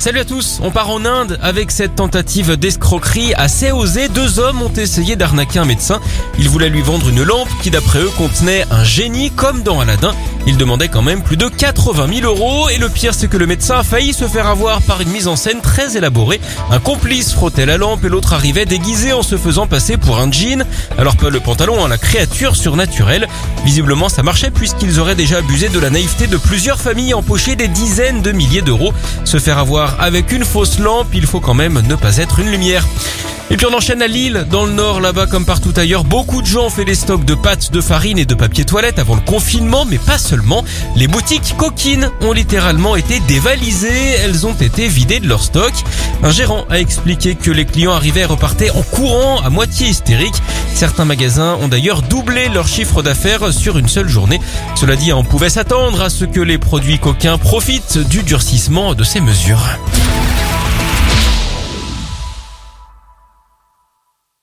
[0.00, 4.08] Salut à tous, on part en Inde avec cette tentative d'escroquerie assez osée.
[4.08, 6.00] Deux hommes ont essayé d'arnaquer un médecin.
[6.38, 10.14] Ils voulaient lui vendre une lampe qui d'après eux contenait un génie comme dans Aladdin.
[10.46, 13.46] Ils demandaient quand même plus de 80 000 euros et le pire c'est que le
[13.46, 16.40] médecin a failli se faire avoir par une mise en scène très élaborée.
[16.70, 20.30] Un complice frottait la lampe et l'autre arrivait déguisé en se faisant passer pour un
[20.30, 20.64] djinn.
[20.98, 23.28] Alors pas le pantalon, hein, la créature surnaturelle.
[23.64, 27.68] Visiblement ça marchait puisqu'ils auraient déjà abusé de la naïveté de plusieurs familles empoché des
[27.68, 28.92] dizaines de milliers d'euros.
[29.24, 32.50] Se faire avoir avec une fausse lampe, il faut quand même ne pas être une
[32.50, 32.86] lumière.
[33.52, 36.04] Et puis on enchaîne à Lille, dans le nord, là-bas comme partout ailleurs.
[36.04, 39.00] Beaucoup de gens ont fait des stocks de pâtes, de farine et de papier toilette
[39.00, 40.64] avant le confinement, mais pas seulement.
[40.94, 45.72] Les boutiques coquines ont littéralement été dévalisées, elles ont été vidées de leur stock.
[46.22, 50.40] Un gérant a expliqué que les clients arrivaient et repartaient en courant, à moitié hystériques.
[50.74, 54.40] Certains magasins ont d'ailleurs doublé leur chiffre d'affaires sur une seule journée.
[54.76, 59.02] Cela dit, on pouvait s'attendre à ce que les produits coquins profitent du durcissement de
[59.02, 59.66] ces mesures.